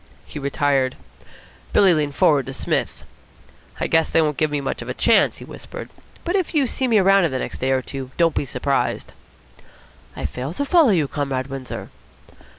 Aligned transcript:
He 0.25 0.39
retired. 0.39 0.95
Billy 1.73 1.93
leaned 1.93 2.15
forward 2.15 2.47
to 2.47 2.53
Psmith. 2.53 3.03
"I 3.79 3.85
guess 3.85 4.09
they 4.09 4.19
won't 4.19 4.35
give 4.37 4.49
me 4.49 4.59
much 4.59 4.81
chance," 4.97 5.37
he 5.37 5.45
whispered, 5.45 5.91
"but 6.23 6.35
if 6.35 6.55
you 6.55 6.65
see 6.65 6.87
me 6.87 6.97
around 6.97 7.25
in 7.25 7.31
the 7.31 7.37
next 7.37 7.59
day 7.59 7.69
or 7.69 7.83
two, 7.83 8.09
don't 8.17 8.33
be 8.33 8.43
surprised." 8.43 9.13
"I 10.15 10.25
fail 10.25 10.55
to 10.55 10.65
follow 10.65 10.89
you, 10.89 11.07
Comrade 11.07 11.45
Windsor." 11.51 11.89